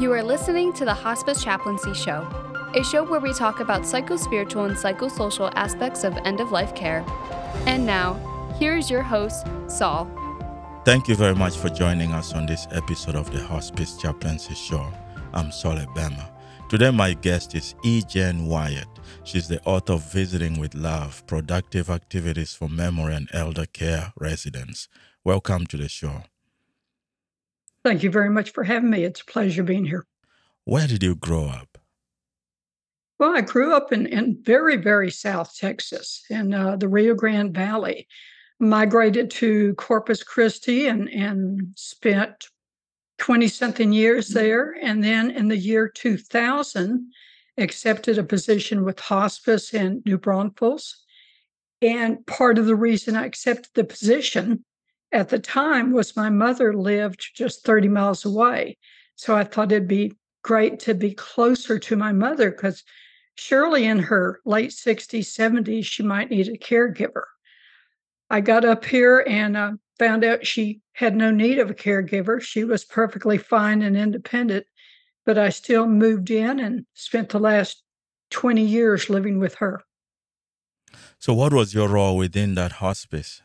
[0.00, 2.26] You are listening to the Hospice Chaplaincy Show,
[2.74, 7.04] a show where we talk about psychospiritual and psychosocial aspects of end of life care.
[7.66, 8.14] And now,
[8.58, 10.10] here is your host, Saul.
[10.86, 14.90] Thank you very much for joining us on this episode of the Hospice Chaplaincy Show.
[15.34, 16.30] I'm Saul Bama.
[16.70, 18.00] Today, my guest is E.
[18.00, 18.88] Jane Wyatt.
[19.24, 24.88] She's the author of Visiting with Love Productive Activities for Memory and Elder Care Residents.
[25.24, 26.22] Welcome to the show.
[27.84, 29.04] Thank you very much for having me.
[29.04, 30.06] It's a pleasure being here.
[30.64, 31.78] Where did you grow up?
[33.18, 37.54] Well, I grew up in, in very, very South Texas in uh, the Rio Grande
[37.54, 38.06] Valley.
[38.58, 42.48] Migrated to Corpus Christi and, and spent
[43.18, 44.38] 20 something years mm-hmm.
[44.38, 44.76] there.
[44.82, 47.10] And then in the year 2000,
[47.58, 51.04] accepted a position with hospice in New Braunfels.
[51.82, 54.64] And part of the reason I accepted the position
[55.12, 58.78] at the time was my mother lived just 30 miles away.
[59.16, 62.84] So I thought it'd be great to be closer to my mother because
[63.34, 67.24] surely in her late 60s, 70s, she might need a caregiver.
[68.30, 72.40] I got up here and uh, found out she had no need of a caregiver.
[72.40, 74.66] She was perfectly fine and independent,
[75.26, 77.82] but I still moved in and spent the last
[78.30, 79.82] 20 years living with her.
[81.18, 83.42] So, what was your role within that hospice?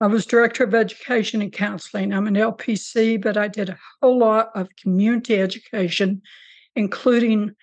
[0.00, 2.12] I was director of education and counseling.
[2.12, 6.22] I'm an LPC, but I did a whole lot of community education,
[6.76, 7.56] including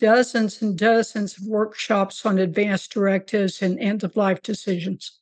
[0.00, 5.20] dozens and dozens of workshops on advanced directives and end of life decisions.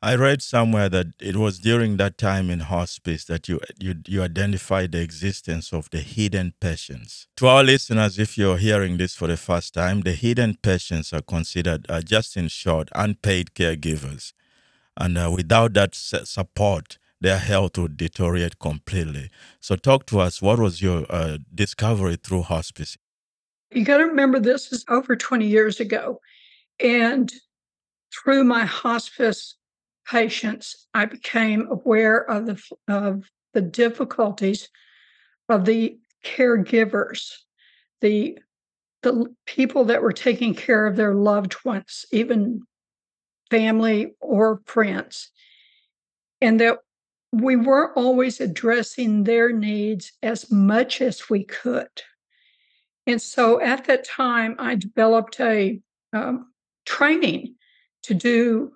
[0.00, 4.22] I read somewhere that it was during that time in hospice that you, you you
[4.22, 7.26] identified the existence of the hidden patients.
[7.38, 11.22] To our listeners, if you're hearing this for the first time, the hidden patients are
[11.22, 14.34] considered, uh, just in short, unpaid caregivers
[14.98, 19.30] and uh, without that support, their health would deteriorate completely.
[19.60, 20.42] So, talk to us.
[20.42, 22.96] What was your uh, discovery through hospice?
[23.72, 26.20] You got to remember this is over 20 years ago.
[26.80, 27.32] And
[28.12, 29.56] through my hospice
[30.08, 34.68] patients, I became aware of the, of the difficulties
[35.48, 37.32] of the caregivers,
[38.00, 38.38] the
[39.02, 42.62] the people that were taking care of their loved ones, even
[43.50, 45.30] family or friends.
[46.40, 46.78] And that
[47.32, 51.88] we weren't always addressing their needs as much as we could.
[53.06, 55.80] And so at that time, I developed a
[56.12, 56.52] um,
[56.86, 57.54] training
[58.04, 58.72] to do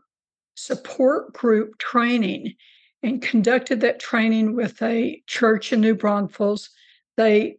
[0.55, 2.55] support group training
[3.03, 6.71] and conducted that training with a church in New Braunfels.
[7.17, 7.57] They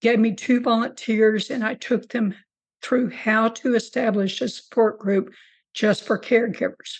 [0.00, 2.34] gave me two volunteers and I took them
[2.82, 5.32] through how to establish a support group
[5.76, 6.98] just for caregivers.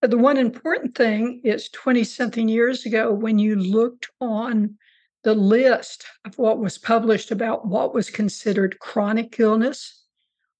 [0.00, 4.76] But the one important thing is 20 something years ago, when you looked on
[5.22, 10.02] the list of what was published about what was considered chronic illness,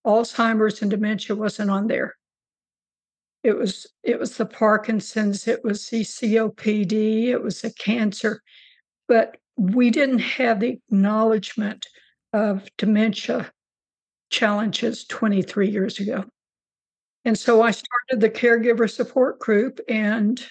[0.07, 2.15] Alzheimer's and dementia wasn't on there.
[3.43, 8.43] It was it was the Parkinson's, it was the COPD, it was the cancer,
[9.06, 11.87] but we didn't have the acknowledgement
[12.33, 13.51] of dementia
[14.31, 16.25] challenges 23 years ago.
[17.25, 20.45] And so I started the caregiver support group and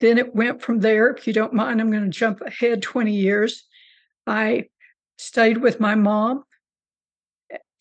[0.00, 1.08] then it went from there.
[1.08, 3.64] If you don't mind, I'm going to jump ahead 20 years.
[4.26, 4.66] I
[5.18, 6.44] stayed with my mom,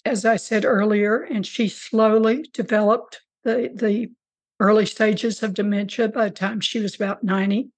[0.05, 4.11] as I said earlier, and she slowly developed the, the
[4.59, 7.69] early stages of dementia by the time she was about 90.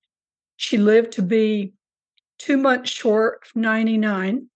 [0.57, 1.73] She lived to be
[2.37, 4.49] two months short of 99.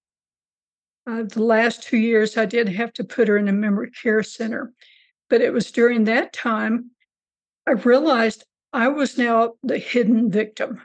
[1.07, 4.22] Uh, the last two years, I did have to put her in a memory care
[4.23, 4.73] center.
[5.29, 6.91] But it was during that time
[7.67, 10.81] I realized I was now the hidden victim.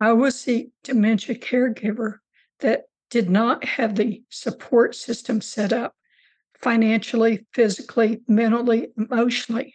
[0.00, 2.18] I was the dementia caregiver
[2.60, 5.94] that did not have the support system set up
[6.60, 9.74] financially, physically, mentally, emotionally.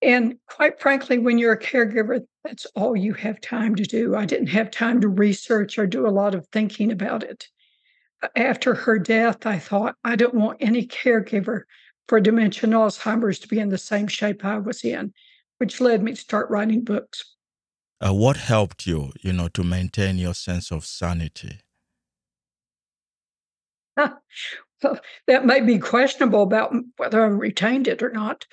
[0.00, 4.14] And quite frankly, when you're a caregiver, that's all you have time to do.
[4.14, 7.48] I didn't have time to research or do a lot of thinking about it.
[8.36, 11.62] After her death, I thought, I don't want any caregiver
[12.08, 15.12] for dementia and Alzheimer's to be in the same shape I was in,
[15.58, 17.34] which led me to start writing books.
[18.00, 21.60] Uh, what helped you, you know, to maintain your sense of sanity?
[23.96, 24.20] well,
[25.26, 28.44] that may be questionable about whether I retained it or not.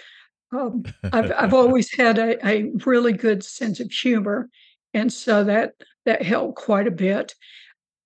[0.54, 4.50] Um, I've, I've always had a, a really good sense of humor,
[4.94, 5.74] and so that
[6.06, 7.33] that helped quite a bit.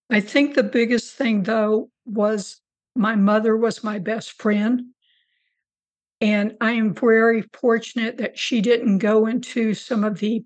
[0.10, 2.62] I think the biggest thing, though, was
[2.96, 4.84] my mother was my best friend.
[6.26, 10.44] And I am very fortunate that she didn't go into some of the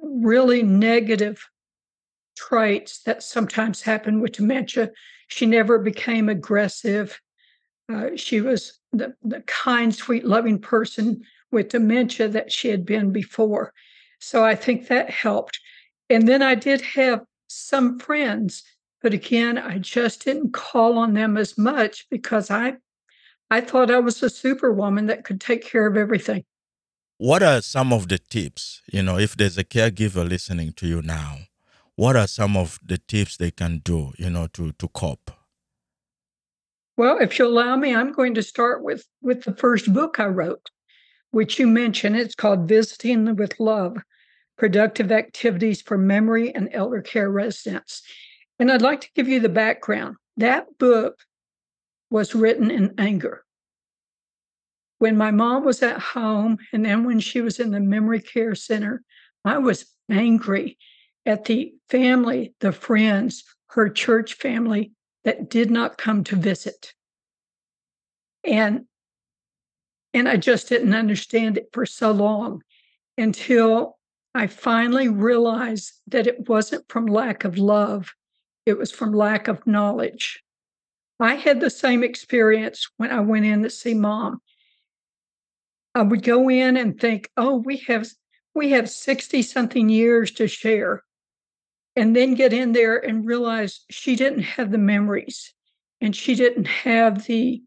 [0.00, 1.44] really negative
[2.36, 4.92] traits that sometimes happen with dementia.
[5.26, 7.20] She never became aggressive.
[7.92, 11.20] Uh, she was the, the kind, sweet, loving person
[11.50, 13.72] with dementia that she had been before.
[14.20, 15.58] So I think that helped.
[16.10, 18.62] And then I did have some friends,
[19.02, 22.76] but again, I just didn't call on them as much because I
[23.50, 26.44] I thought I was a superwoman that could take care of everything.
[27.16, 28.82] What are some of the tips?
[28.92, 31.38] You know, if there's a caregiver listening to you now,
[31.96, 35.30] what are some of the tips they can do, you know, to to cope?
[36.96, 40.26] Well, if you'll allow me, I'm going to start with with the first book I
[40.26, 40.70] wrote,
[41.30, 42.16] which you mentioned.
[42.16, 43.96] It's called Visiting with Love:
[44.56, 48.02] Productive Activities for Memory and Elder Care Residents.
[48.60, 50.16] And I'd like to give you the background.
[50.36, 51.18] That book
[52.10, 53.44] was written in anger.
[54.98, 58.54] When my mom was at home and then when she was in the memory care
[58.54, 59.02] center,
[59.44, 60.78] I was angry
[61.24, 64.92] at the family, the friends, her church family
[65.24, 66.94] that did not come to visit.
[68.44, 68.86] And
[70.14, 72.62] and I just didn't understand it for so long
[73.18, 73.98] until
[74.34, 78.14] I finally realized that it wasn't from lack of love,
[78.64, 80.42] it was from lack of knowledge.
[81.20, 84.40] I had the same experience when I went in to see mom.
[85.94, 88.08] I would go in and think, "Oh, we have
[88.54, 91.02] we have 60 something years to share."
[91.96, 95.52] And then get in there and realize she didn't have the memories
[96.00, 97.62] and she didn't have the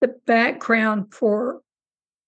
[0.00, 1.60] the background for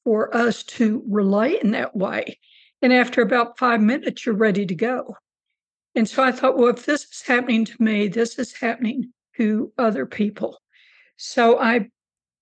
[0.04, 2.38] for us to relate in that way.
[2.82, 5.16] And after about 5 minutes you're ready to go.
[5.94, 9.72] And so I thought, well, if this is happening to me, this is happening to
[9.78, 10.60] other people.
[11.16, 11.88] So I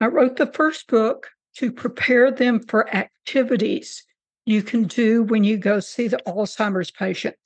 [0.01, 4.05] I wrote the first book to prepare them for activities
[4.45, 7.37] you can do when you go see the Alzheimer's patient.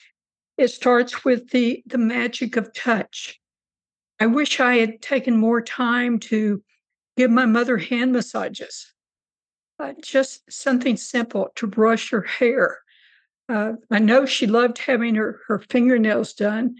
[0.56, 3.38] It starts with the the magic of touch.
[4.20, 6.62] I wish I had taken more time to
[7.16, 8.92] give my mother hand massages.
[9.78, 12.78] Uh, just something simple to brush her hair.
[13.48, 16.74] Uh, I know she loved having her, her fingernails done,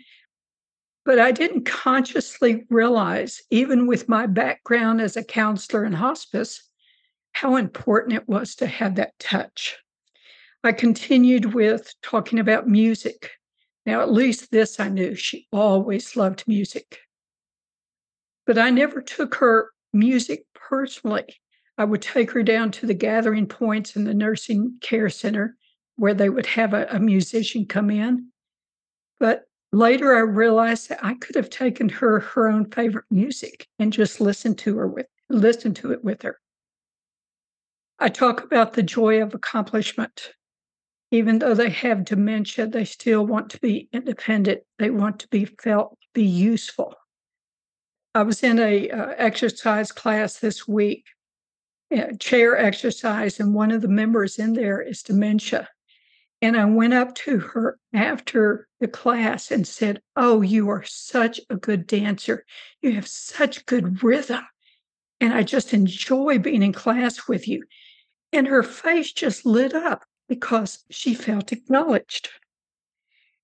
[1.08, 6.62] but I didn't consciously realize, even with my background as a counselor in hospice,
[7.32, 9.78] how important it was to have that touch.
[10.62, 13.30] I continued with talking about music.
[13.86, 16.98] Now, at least this I knew she always loved music.
[18.46, 21.40] But I never took her music personally.
[21.78, 25.56] I would take her down to the gathering points in the nursing care center
[25.96, 28.28] where they would have a, a musician come in.
[29.18, 33.92] But Later, I realized that I could have taken her her own favorite music and
[33.92, 36.40] just listened to her with listened to it with her.
[37.98, 40.32] I talk about the joy of accomplishment.
[41.10, 44.60] Even though they have dementia, they still want to be independent.
[44.78, 46.94] They want to be felt be useful.
[48.14, 51.04] I was in a uh, exercise class this week,
[52.18, 55.68] chair exercise, and one of the members in there is dementia.
[56.40, 61.40] And I went up to her after the class and said, Oh, you are such
[61.50, 62.44] a good dancer.
[62.80, 64.46] You have such good rhythm.
[65.20, 67.64] And I just enjoy being in class with you.
[68.32, 72.30] And her face just lit up because she felt acknowledged.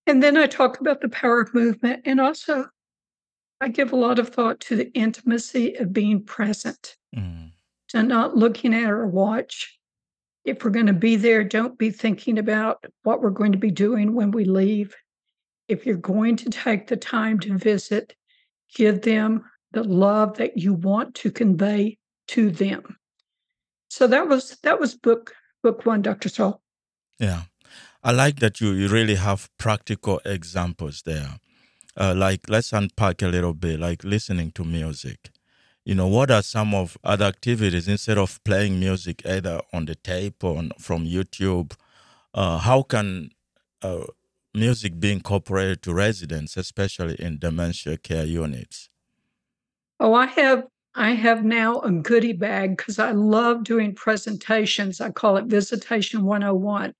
[0.06, 2.02] And then I talk about the power of movement.
[2.04, 2.66] And also,
[3.60, 7.50] I give a lot of thought to the intimacy of being present, mm.
[7.88, 9.78] to not looking at our watch,
[10.44, 13.70] if we're going to be there, don't be thinking about what we're going to be
[13.70, 14.94] doing when we leave.
[15.68, 18.14] If you're going to take the time to visit,
[18.74, 21.98] give them the love that you want to convey
[22.28, 22.98] to them.
[23.88, 26.28] So that was that was book book one, Dr.
[26.28, 26.60] Saul.
[27.18, 27.42] Yeah.
[28.02, 31.38] I like that you, you really have practical examples there.
[31.96, 35.30] Uh, like let's unpack a little bit, like listening to music
[35.84, 39.94] you know what are some of other activities instead of playing music either on the
[39.94, 41.72] tape or on, from youtube
[42.34, 43.30] uh, how can
[43.82, 44.04] uh,
[44.54, 48.88] music be incorporated to residents especially in dementia care units?
[50.00, 50.64] Oh i have
[50.94, 55.00] i have now a goodie bag because i love doing presentations.
[55.00, 56.94] I call it visitation 101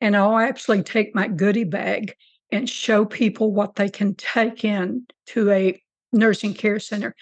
[0.00, 2.14] and i'll actually take my goodie bag
[2.52, 5.80] and show people what they can take in to a
[6.12, 7.14] nursing care center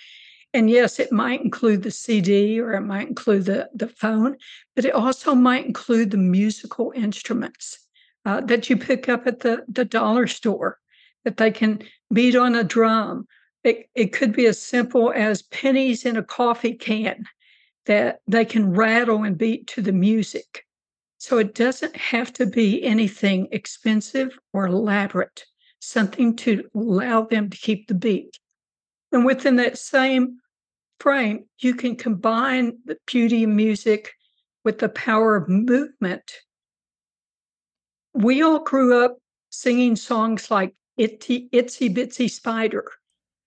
[0.54, 4.36] and yes, it might include the CD or it might include the, the phone,
[4.76, 7.78] but it also might include the musical instruments
[8.26, 10.78] uh, that you pick up at the, the dollar store,
[11.24, 11.82] that they can
[12.12, 13.26] beat on a drum.
[13.64, 17.24] It, it could be as simple as pennies in a coffee can
[17.86, 20.66] that they can rattle and beat to the music.
[21.18, 25.44] So it doesn't have to be anything expensive or elaborate.
[25.78, 28.38] something to allow them to keep the beat.
[29.10, 30.38] And within that same
[31.02, 34.12] frame, you can combine the beauty of music
[34.64, 36.30] with the power of movement.
[38.14, 39.18] We all grew up
[39.50, 42.84] singing songs like Itsy, Itsy Bitsy Spider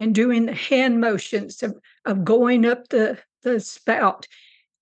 [0.02, 4.28] and doing the hand motions of, of going up the, the spout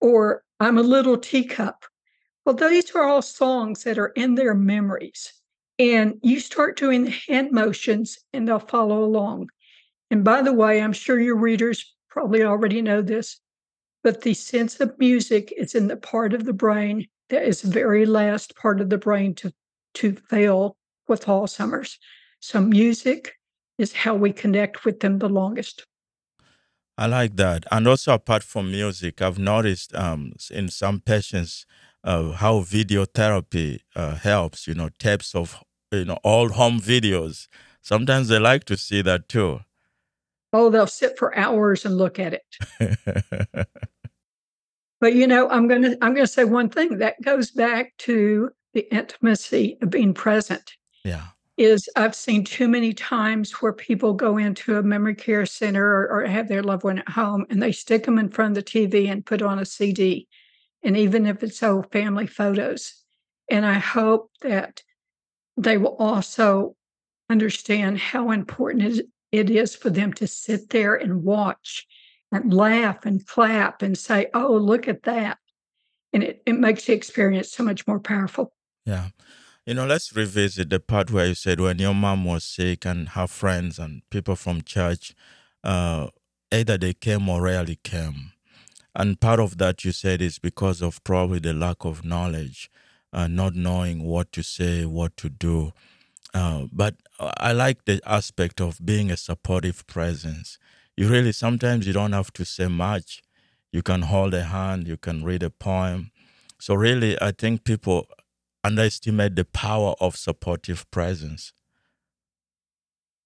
[0.01, 1.85] or I'm a little teacup.
[2.43, 5.31] Well, these are all songs that are in their memories.
[5.77, 9.49] And you start doing the hand motions and they'll follow along.
[10.09, 13.39] And by the way, I'm sure your readers probably already know this,
[14.03, 17.71] but the sense of music is in the part of the brain that is the
[17.71, 19.51] very last part of the brain to,
[19.95, 20.77] to fail
[21.07, 21.97] with Alzheimer's.
[22.39, 23.33] So music
[23.79, 25.85] is how we connect with them the longest.
[26.99, 27.65] I like that.
[27.71, 31.65] And also, apart from music, I've noticed um, in some patients
[32.03, 37.47] uh, how video therapy uh, helps, you know, tapes of, you know, old home videos.
[37.81, 39.61] Sometimes they like to see that too.
[40.53, 43.67] Oh, they'll sit for hours and look at it.
[45.01, 48.93] but you know, I'm gonna I'm gonna say one thing that goes back to the
[48.93, 50.73] intimacy of being present.
[51.03, 51.25] Yeah.
[51.57, 56.09] Is I've seen too many times where people go into a memory care center or,
[56.09, 58.71] or have their loved one at home and they stick them in front of the
[58.71, 60.27] TV and put on a CD.
[60.83, 62.95] And even if it's old family photos.
[63.49, 64.81] And I hope that
[65.57, 66.75] they will also
[67.29, 69.01] understand how important
[69.33, 71.87] it is for them to sit there and watch
[72.31, 75.39] and laugh and clap and say, oh, look at that.
[76.13, 78.53] And it, it makes the experience so much more powerful.
[78.85, 79.07] Yeah.
[79.65, 83.09] You know, let's revisit the part where you said when your mom was sick and
[83.09, 85.15] her friends and people from church,
[85.63, 86.09] uh,
[86.51, 88.33] either they came or rarely came.
[88.93, 92.69] And part of that you said is because of probably the lack of knowledge,
[93.11, 95.73] uh, not knowing what to say, what to do.
[96.33, 100.57] Uh, but I like the aspect of being a supportive presence.
[100.97, 103.21] You really sometimes you don't have to say much.
[103.71, 106.11] You can hold a hand, you can read a poem.
[106.59, 108.07] So really, I think people
[108.63, 111.51] underestimate the power of supportive presence.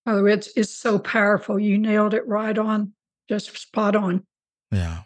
[0.06, 1.60] Oh, it's it's so powerful.
[1.60, 2.94] You nailed it right on,
[3.30, 4.26] just spot on.
[4.72, 5.04] Yeah.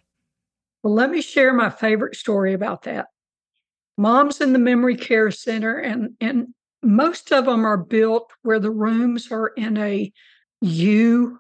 [0.83, 3.07] Well, let me share my favorite story about that.
[3.97, 8.71] Mom's in the memory care center, and and most of them are built where the
[8.71, 10.11] rooms are in a
[10.61, 11.39] U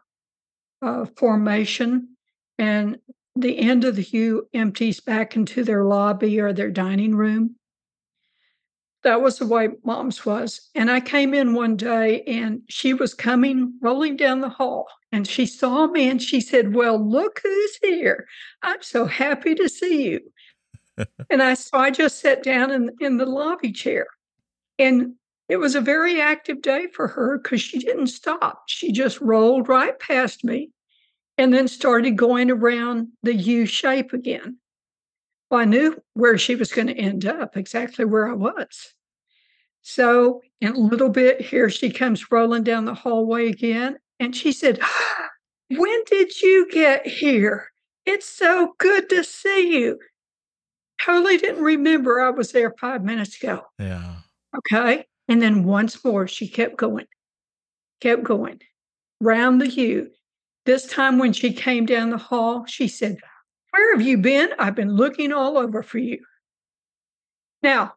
[0.81, 2.15] uh, formation,
[2.57, 2.97] and
[3.35, 7.55] the end of the U empties back into their lobby or their dining room.
[9.03, 10.69] That was the way mom's was.
[10.75, 15.27] And I came in one day and she was coming rolling down the hall and
[15.27, 18.27] she saw me and she said, Well, look who's here.
[18.61, 20.19] I'm so happy to see you.
[21.29, 24.05] and I so I just sat down in, in the lobby chair.
[24.77, 25.15] And
[25.51, 28.63] it was a very active day for her because she didn't stop.
[28.67, 30.71] She just rolled right past me
[31.37, 34.59] and then started going around the U shape again.
[35.49, 38.93] Well, I knew where she was going to end up, exactly where I was.
[39.81, 43.97] So, in a little bit, here she comes rolling down the hallway again.
[44.21, 45.29] And she said, ah,
[45.69, 47.67] When did you get here?
[48.05, 49.99] It's so good to see you.
[51.03, 53.63] Totally didn't remember I was there five minutes ago.
[53.77, 54.15] Yeah.
[54.57, 55.07] Okay.
[55.31, 57.05] And then once more, she kept going,
[58.01, 58.59] kept going
[59.21, 60.11] round the U.
[60.65, 63.15] This time, when she came down the hall, she said,
[63.69, 64.49] Where have you been?
[64.59, 66.19] I've been looking all over for you.
[67.63, 67.93] Now,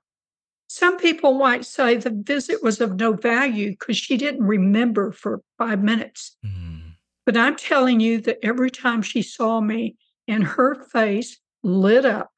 [0.68, 5.42] some people might say the visit was of no value because she didn't remember for
[5.58, 6.36] five minutes.
[6.46, 6.92] Mm.
[7.26, 9.96] But I'm telling you that every time she saw me
[10.28, 12.30] and her face lit up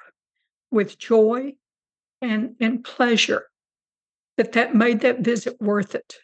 [0.71, 1.53] with joy
[2.23, 3.45] and, and pleasure,
[4.37, 6.15] that that made that visit worth it.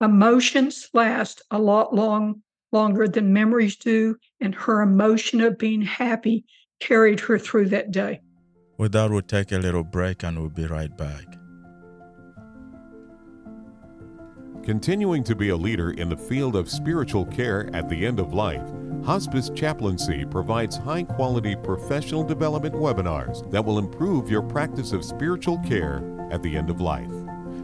[0.00, 6.44] Emotions last a lot long longer than memories do, and her emotion of being happy
[6.80, 8.20] carried her through that day.
[8.76, 11.24] With that, we'll take a little break and we'll be right back.
[14.62, 18.34] Continuing to be a leader in the field of spiritual care at the end of
[18.34, 18.68] life,
[19.06, 25.58] Hospice Chaplaincy provides high quality professional development webinars that will improve your practice of spiritual
[25.58, 27.12] care at the end of life.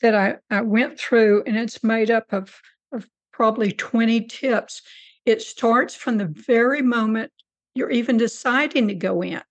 [0.00, 2.54] that I, I went through, and it's made up of,
[2.92, 4.82] of probably 20 tips.
[5.26, 7.32] It starts from the very moment
[7.74, 9.42] you're even deciding to go in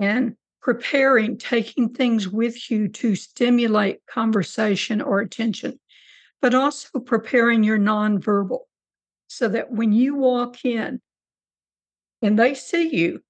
[0.00, 5.78] and preparing, taking things with you to stimulate conversation or attention,
[6.42, 8.58] but also preparing your nonverbal
[9.28, 11.00] so that when you walk in
[12.20, 13.22] and they see you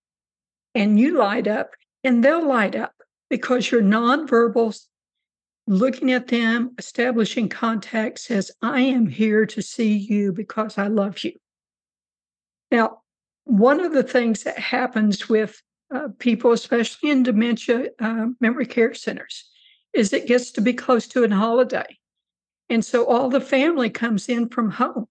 [0.74, 2.94] and you light up and they'll light up
[3.28, 4.74] because your nonverbal
[5.66, 11.22] looking at them, establishing contact says, I am here to see you because I love
[11.22, 11.32] you.
[12.70, 13.02] Now,
[13.44, 15.60] one of the things that happens with
[15.94, 19.44] uh, people, especially in dementia uh, memory care centers,
[19.92, 21.98] is it gets to be close to an holiday.
[22.68, 25.06] And so all the family comes in from home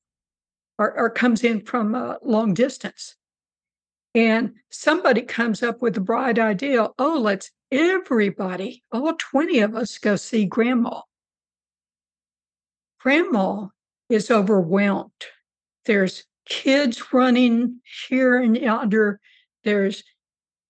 [0.77, 3.15] or, or comes in from a long distance.
[4.13, 9.98] And somebody comes up with the bright idea oh, let's everybody, all 20 of us,
[9.98, 11.01] go see grandma.
[13.00, 13.67] Grandma
[14.10, 15.12] is overwhelmed.
[15.86, 19.20] There's kids running here and yonder.
[19.63, 20.03] There's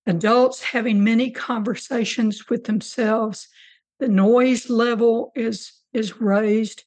[0.06, 3.48] adults having many conversations with themselves.
[4.00, 6.84] The noise level is, is raised.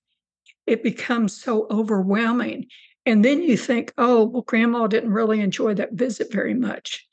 [0.66, 2.66] It becomes so overwhelming.
[3.06, 7.06] And then you think, oh, well, grandma didn't really enjoy that visit very much.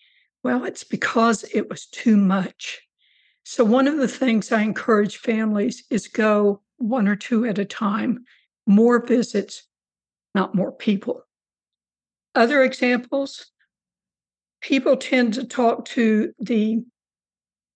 [0.44, 2.82] Well, it's because it was too much.
[3.44, 7.66] So, one of the things I encourage families is go one or two at a
[7.66, 8.26] time,
[8.68, 9.64] more visits,
[10.34, 11.24] not more people.
[12.34, 13.46] Other examples
[14.66, 16.84] people tend to talk to the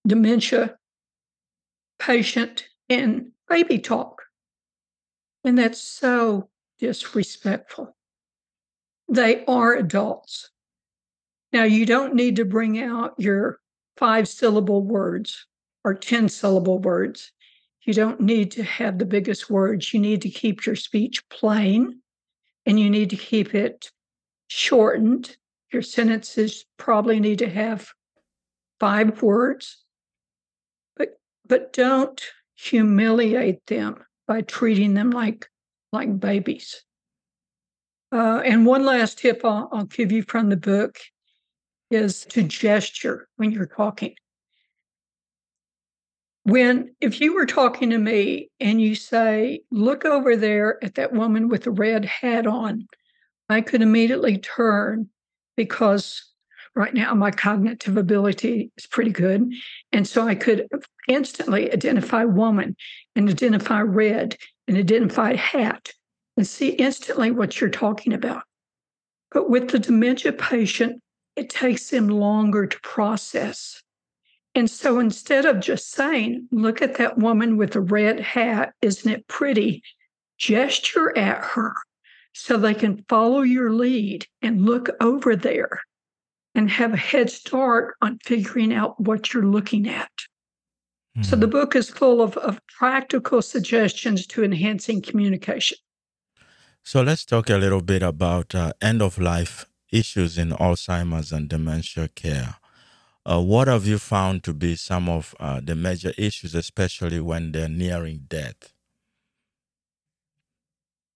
[0.04, 0.76] dementia
[2.00, 4.22] patient in baby talk,
[5.44, 6.48] and that's so
[6.80, 7.96] disrespectful.
[9.08, 10.50] They are adults.
[11.52, 13.60] Now, you don't need to bring out your
[13.96, 15.46] five syllable words
[15.84, 17.30] or 10 syllable words.
[17.82, 19.94] You don't need to have the biggest words.
[19.94, 22.00] You need to keep your speech plain
[22.66, 23.92] and you need to keep it
[24.48, 25.36] shortened.
[25.72, 27.90] Your sentences probably need to have
[28.80, 29.84] five words,
[30.96, 32.20] but but don't
[32.56, 35.48] humiliate them by treating them like
[35.92, 36.82] like babies.
[38.12, 40.98] Uh, and one last tip I'll, I'll give you from the book
[41.90, 44.14] is to gesture when you're talking.
[46.44, 51.12] When, if you were talking to me and you say, look over there at that
[51.12, 52.86] woman with the red hat on,
[53.48, 55.10] I could immediately turn
[55.56, 56.30] because
[56.74, 59.52] right now my cognitive ability is pretty good.
[59.92, 60.66] And so I could
[61.08, 62.76] instantly identify woman
[63.16, 64.36] and identify red
[64.68, 65.90] and identify hat
[66.36, 68.44] and see instantly what you're talking about.
[69.32, 71.02] But with the dementia patient,
[71.36, 73.82] it takes them longer to process.
[74.54, 79.10] And so instead of just saying, look at that woman with the red hat, isn't
[79.10, 79.82] it pretty?
[80.38, 81.74] Gesture at her
[82.32, 85.80] so they can follow your lead and look over there
[86.54, 90.10] and have a head start on figuring out what you're looking at.
[91.16, 91.22] Mm-hmm.
[91.22, 91.52] So the hmm.
[91.52, 95.78] book is full of, of practical suggestions to enhancing communication.
[96.82, 101.48] So let's talk a little bit about uh, end of life issues in Alzheimer's and
[101.48, 102.56] dementia care.
[103.26, 107.52] Uh, what have you found to be some of uh, the major issues, especially when
[107.52, 108.72] they're nearing death?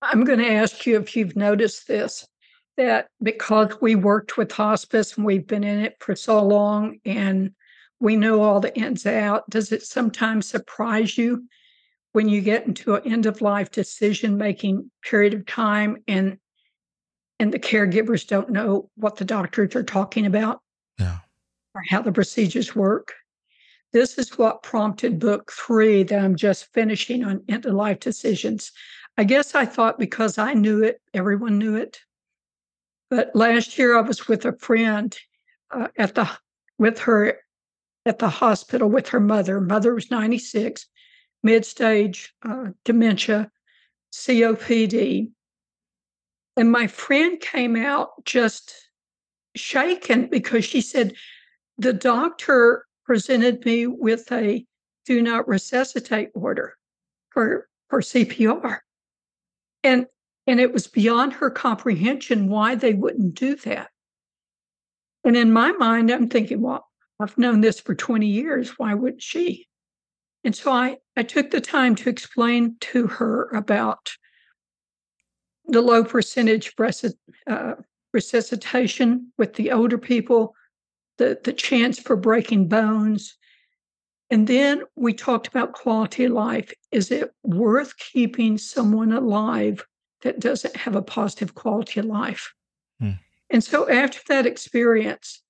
[0.05, 2.27] I'm going to ask you if you've noticed this
[2.77, 7.53] that because we worked with hospice and we've been in it for so long and
[8.01, 11.45] we know all the ins and outs, does it sometimes surprise you
[12.13, 16.39] when you get into an end of life decision making period of time and
[17.41, 20.61] and the caregivers don't know what the doctors are talking about?
[20.99, 21.19] Yeah.
[21.75, 23.13] or how the procedures work?
[23.93, 28.73] This is what prompted book three that i'm just finishing on end of life decisions
[29.17, 32.01] i guess i thought because i knew it everyone knew it
[33.11, 35.17] but last year i was with a friend
[35.71, 36.29] uh, at the
[36.79, 37.39] with her
[38.07, 40.87] at the hospital with her mother mother was 96
[41.45, 43.53] mid stage uh, dementia,
[44.13, 45.31] COPD.
[46.57, 48.75] And my friend came out just
[49.55, 51.15] shaken because she said,
[51.79, 54.65] the doctor presented me with a
[55.05, 56.75] do not resuscitate order
[57.31, 58.79] for, for CPR.
[59.85, 60.07] And
[60.47, 63.91] and it was beyond her comprehension why they wouldn't do that.
[65.25, 66.87] And in my mind, I'm thinking, well,
[67.19, 68.79] I've known this for 20 years.
[68.79, 69.67] Why wouldn't she?
[70.45, 74.13] And so I, I took the time to explain to her about
[75.67, 76.75] the low percentage
[77.47, 77.75] uh,
[78.13, 80.55] resuscitation with the older people,
[81.17, 83.39] the, the chance for breaking bones,
[84.35, 86.73] And then we talked about quality of life.
[86.91, 89.87] Is it worth keeping someone alive
[90.23, 92.53] that doesn't have a positive quality of life?
[92.99, 93.13] Hmm.
[93.51, 95.41] And so after that experience,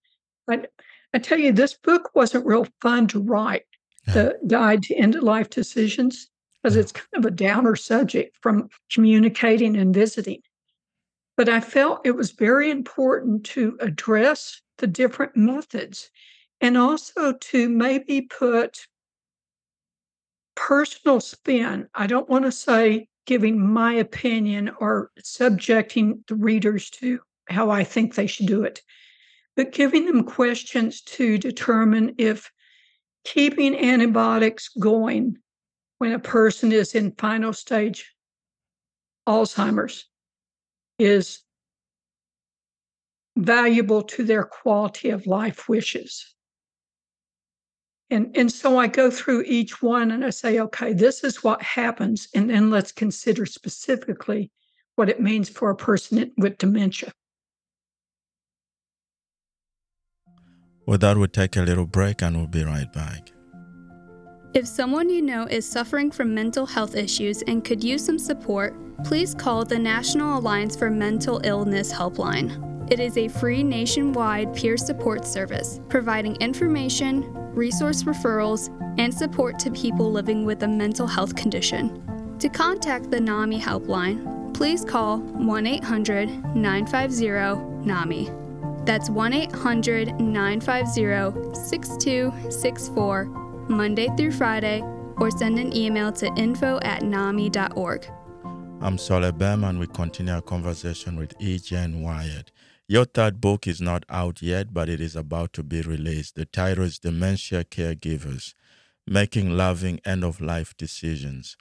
[0.50, 0.66] I,
[1.14, 3.64] I tell you, this book wasn't real fun to write,
[4.12, 6.28] the Guide to End of Life Decisions,
[6.62, 10.42] because it's kind of a downer subject from communicating and visiting.
[11.38, 16.10] But I felt it was very important to address the different methods
[16.64, 18.86] and also to maybe put
[20.54, 21.86] personal spin.
[21.94, 27.84] I don't want to say giving my opinion or subjecting the readers to how I
[27.84, 28.80] think they should do it,
[29.56, 32.50] but giving them questions to determine if
[33.24, 35.36] keeping antibiotics going
[35.98, 38.10] when a person is in final stage
[39.28, 40.06] Alzheimer's
[40.98, 41.42] is
[43.36, 46.33] valuable to their quality of life wishes.
[48.14, 51.60] And, and so I go through each one and I say, okay, this is what
[51.60, 52.28] happens.
[52.32, 54.52] And then let's consider specifically
[54.94, 57.10] what it means for a person with dementia.
[60.86, 63.32] Well, that would take a little break and we'll be right back.
[64.54, 68.76] If someone you know is suffering from mental health issues and could use some support,
[69.02, 72.83] please call the National Alliance for Mental Illness Helpline.
[72.90, 78.68] It is a free nationwide peer support service providing information, resource referrals,
[78.98, 82.36] and support to people living with a mental health condition.
[82.40, 88.30] To contact the NAMI helpline, please call 1 800 950 NAMI.
[88.84, 93.24] That's 1 800 950 6264
[93.68, 94.82] Monday through Friday,
[95.16, 98.06] or send an email to info at NAMI.org.
[98.82, 99.78] I'm Soleh Berman.
[99.78, 101.94] we continue our conversation with E.J.
[101.94, 102.50] Wyatt.
[102.86, 106.34] Your third book is not out yet, but it is about to be released.
[106.34, 108.52] The title is Dementia Caregivers
[109.06, 111.56] Making Loving End of Life Decisions.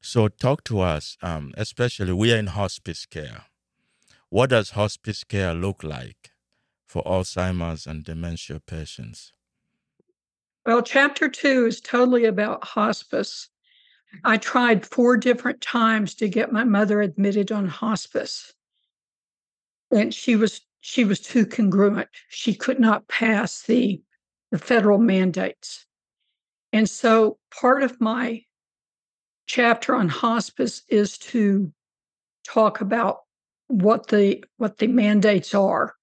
[0.00, 3.44] So, talk to us, um, especially we are in hospice care.
[4.30, 6.30] What does hospice care look like
[6.86, 9.34] for Alzheimer's and dementia patients?
[10.64, 13.50] Well, chapter two is totally about hospice.
[14.24, 18.54] I tried four different times to get my mother admitted on hospice.
[19.92, 22.08] And she was she was too congruent.
[22.28, 24.02] She could not pass the
[24.50, 25.86] the federal mandates.
[26.72, 28.44] And so part of my
[29.46, 31.72] chapter on hospice is to
[32.44, 33.18] talk about
[33.68, 35.94] what the what the mandates are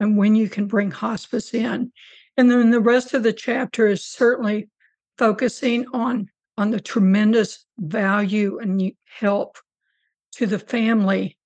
[0.00, 1.92] and when you can bring hospice in
[2.36, 4.68] and then the rest of the chapter is certainly
[5.16, 9.58] focusing on on the tremendous value and help
[10.32, 11.37] to the family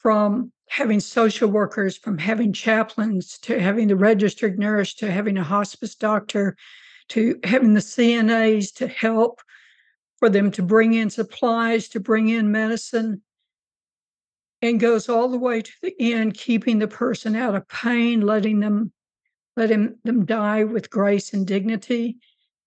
[0.00, 5.44] from having social workers, from having chaplains, to having the registered nurse, to having a
[5.44, 6.56] hospice doctor,
[7.08, 9.40] to having the CNAs to help
[10.18, 13.22] for them to bring in supplies, to bring in medicine,
[14.62, 18.60] and goes all the way to the end, keeping the person out of pain, letting
[18.60, 18.92] them
[19.56, 22.18] letting them die with grace and dignity,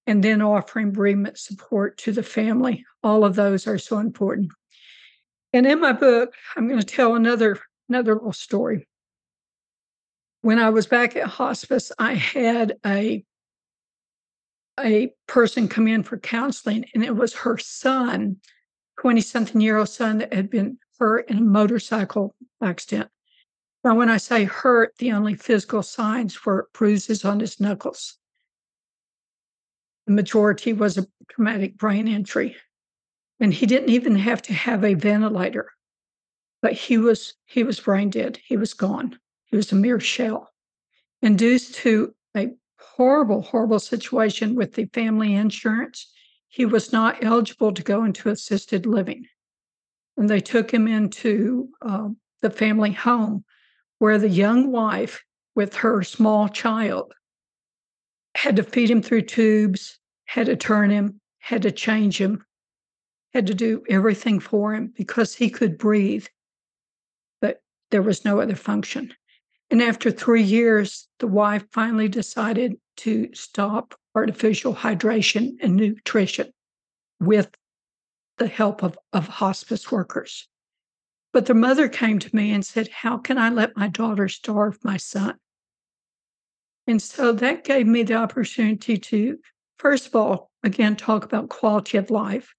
[0.05, 2.85] and then offering bereavement support to the family.
[3.01, 4.51] All of those are so important.
[5.53, 8.87] And in my book, I'm going to tell another another little story.
[10.41, 13.23] When I was back at hospice, I had a
[14.79, 18.37] a person come in for counseling, and it was her son,
[18.99, 23.09] 20 something year old son, that had been hurt in a motorcycle accident.
[23.83, 28.17] Now, when I say hurt, the only physical signs were bruises on his knuckles.
[30.07, 32.55] The majority was a traumatic brain injury.
[33.43, 35.69] And he didn't even have to have a ventilator.
[36.61, 38.39] But he was he was brain dead.
[38.45, 39.19] He was gone.
[39.47, 40.49] He was a mere shell.
[41.21, 46.09] Induced to a horrible, horrible situation with the family insurance,
[46.47, 49.25] he was not eligible to go into assisted living.
[50.15, 53.43] And they took him into uh, the family home
[53.99, 55.21] where the young wife
[55.53, 57.13] with her small child
[58.35, 62.45] had to feed him through tubes, had to turn him, had to change him,
[63.33, 66.27] had to do everything for him because he could breathe,
[67.41, 69.13] but there was no other function.
[69.69, 76.51] And after three years, the wife finally decided to stop artificial hydration and nutrition
[77.19, 77.49] with
[78.37, 80.47] the help of, of hospice workers.
[81.31, 84.77] But the mother came to me and said, How can I let my daughter starve
[84.83, 85.37] my son?
[86.85, 89.39] And so that gave me the opportunity to,
[89.77, 92.53] first of all, again, talk about quality of life,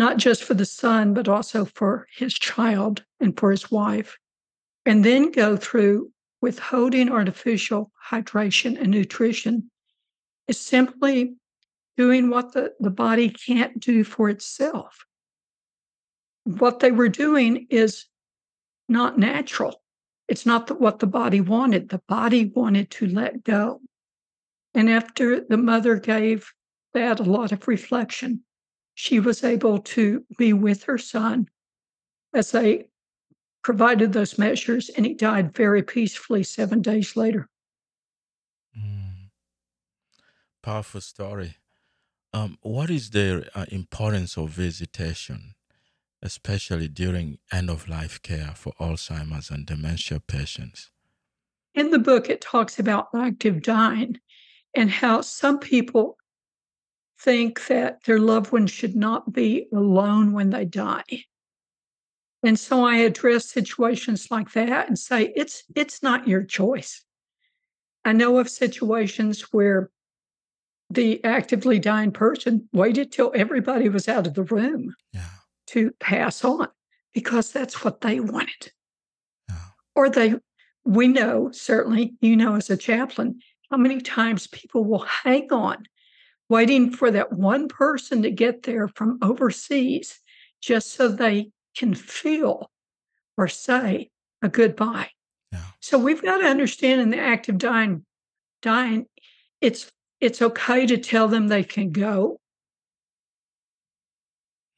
[0.00, 4.16] not just for the son, but also for his child and for his wife.
[4.86, 6.10] And then go through
[6.40, 9.70] withholding artificial hydration and nutrition
[10.48, 11.34] is simply
[11.98, 15.04] doing what the, the body can't do for itself.
[16.44, 18.06] What they were doing is
[18.88, 19.82] not natural.
[20.28, 21.90] It's not the, what the body wanted.
[21.90, 23.82] The body wanted to let go.
[24.72, 26.50] And after the mother gave
[26.94, 28.44] that a lot of reflection,
[29.00, 31.48] she was able to be with her son
[32.34, 32.84] as they
[33.62, 37.48] provided those measures, and he died very peacefully seven days later.
[38.78, 39.30] Mm.
[40.62, 41.56] Powerful story.
[42.34, 45.54] Um, what is the uh, importance of visitation,
[46.22, 50.90] especially during end of life care for Alzheimer's and dementia patients?
[51.74, 54.20] In the book, it talks about active dying
[54.74, 56.18] and how some people
[57.22, 61.04] think that their loved one should not be alone when they die.
[62.42, 67.04] And so I address situations like that and say it's it's not your choice.
[68.04, 69.90] I know of situations where
[70.88, 75.26] the actively dying person waited till everybody was out of the room Yeah.
[75.68, 76.68] to pass on
[77.12, 78.72] because that's what they wanted.
[79.48, 79.56] Yeah.
[79.94, 80.34] Or they,
[80.84, 83.38] we know, certainly, you know, as a chaplain,
[83.70, 85.84] how many times people will hang on
[86.50, 90.20] waiting for that one person to get there from overseas
[90.60, 92.70] just so they can feel
[93.38, 94.10] or say
[94.42, 95.08] a goodbye.
[95.52, 95.62] Yeah.
[95.80, 98.04] So we've got to understand in the act of dying,
[98.60, 99.06] dying,
[99.62, 102.36] it's it's okay to tell them they can go,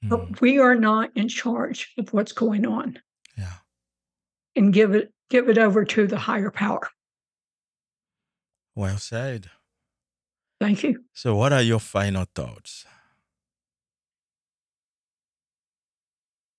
[0.04, 0.08] Mm.
[0.08, 3.00] but we are not in charge of what's going on
[3.38, 3.54] Yeah.
[4.56, 6.88] and give it give it over to the higher power.
[8.74, 9.50] Well said.
[10.62, 11.02] Thank you.
[11.12, 12.86] So, what are your final thoughts?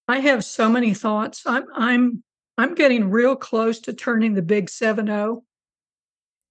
[0.09, 1.43] I have so many thoughts.
[1.45, 2.21] I'm I'm
[2.57, 5.41] I'm getting real close to turning the big 7-0.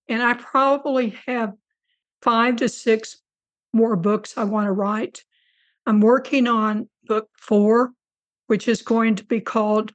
[0.09, 1.53] And I probably have
[2.23, 3.17] 5 to 6
[3.75, 5.23] more books I want to write.
[5.85, 7.93] I'm working on book 4,
[8.47, 9.93] which is going to be called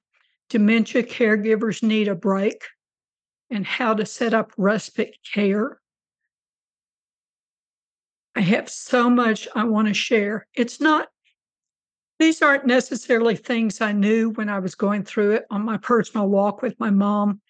[0.52, 2.64] Dementia Caregivers Need a Break
[3.50, 5.80] and How to Set Up Respite Care.
[8.38, 10.46] I have so much I want to share.
[10.54, 11.08] It's not
[12.20, 16.28] these aren't necessarily things I knew when I was going through it on my personal
[16.28, 17.42] walk with my mom.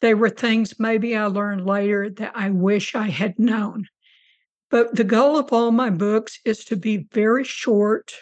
[0.00, 3.88] They were things maybe I learned later that I wish I had known.
[4.70, 8.14] But the goal of all my books is to be very short,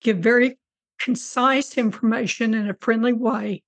[0.00, 0.60] give very
[1.00, 3.64] concise information in a friendly way,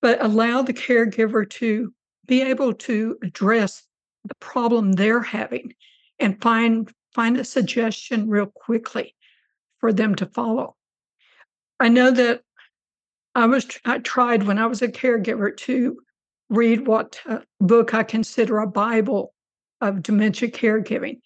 [0.00, 1.92] but allow the caregiver to
[2.28, 3.82] be able to address
[4.24, 5.74] the problem they're having
[6.22, 9.14] and find find a suggestion real quickly
[9.80, 10.76] for them to follow.
[11.78, 12.42] I know that
[13.34, 15.98] I was I tried when I was a caregiver to
[16.48, 19.34] read what uh, book I consider a Bible
[19.80, 21.20] of dementia caregiving,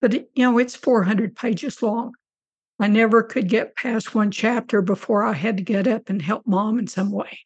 [0.00, 2.12] but you know it's 400 pages long.
[2.78, 6.46] I never could get past one chapter before I had to get up and help
[6.46, 7.40] mom in some way.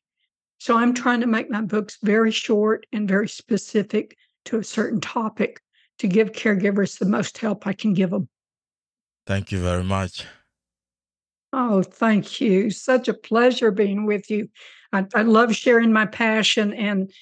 [0.59, 5.01] So I'm trying to make my books very short and very specific to a certain
[5.01, 5.61] topic
[5.99, 8.29] to give caregivers the most help I can give them.
[9.27, 10.25] Thank you very much.
[11.53, 12.71] Oh, thank you.
[12.71, 14.49] Such a pleasure being with you.
[14.93, 17.13] I, I love sharing my passion and